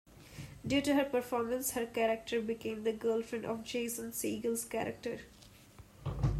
Due 0.65 0.81
to 0.81 0.95
her 0.95 1.05
performance, 1.05 1.73
her 1.73 1.85
character 1.85 2.41
became 2.41 2.83
the 2.83 2.91
girlfriend 2.91 3.45
of 3.45 3.63
Jason 3.63 4.11
Segel's 4.13 4.65
character. 4.65 5.19